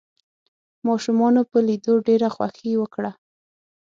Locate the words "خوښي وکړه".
2.35-3.11